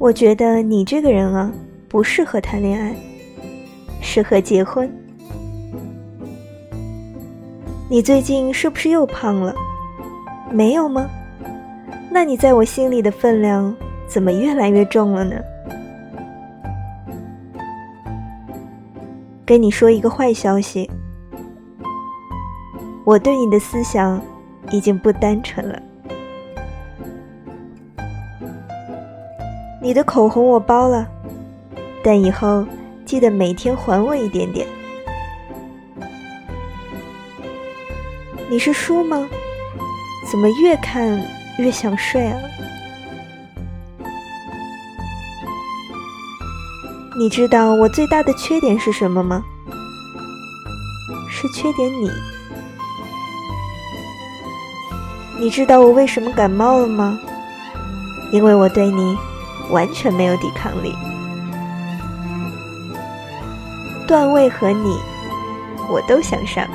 [0.00, 1.52] 我觉得你这个人啊，
[1.86, 2.96] 不适合谈恋爱，
[4.00, 4.90] 适合结婚。
[7.86, 9.54] 你最近是不是又胖了？
[10.50, 11.06] 没有吗？
[12.10, 13.76] 那你在我心里的分量
[14.08, 15.36] 怎么越来越重了呢？
[19.44, 20.90] 跟你说一个坏消息，
[23.04, 24.18] 我对你的思想
[24.70, 25.78] 已经不单纯了。
[29.82, 31.08] 你的口红我包了，
[32.04, 32.66] 但以后
[33.06, 34.66] 记得每天还我一点点。
[38.50, 39.26] 你是书吗？
[40.30, 41.26] 怎么越看
[41.58, 42.38] 越想睡啊？
[47.18, 49.42] 你知道我最大的缺点是什么吗？
[51.30, 52.10] 是缺点你。
[55.38, 57.18] 你知道我为什么感冒了吗？
[58.30, 59.16] 因为我对你。
[59.70, 60.94] 完全没有抵抗力。
[64.06, 64.98] 段位和你，
[65.88, 66.66] 我都想上。